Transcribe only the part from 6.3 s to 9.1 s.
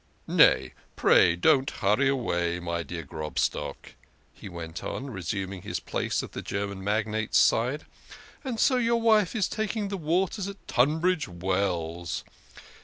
the German magnate's side" and so your